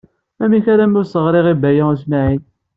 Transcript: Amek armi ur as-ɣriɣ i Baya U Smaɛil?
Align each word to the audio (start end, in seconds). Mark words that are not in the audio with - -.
Amek 0.43 0.65
armi 0.71 0.97
ur 1.01 1.03
as-ɣriɣ 1.05 1.45
i 1.53 1.55
Baya 1.61 1.83
U 1.91 1.93
Smaɛil? 2.01 2.43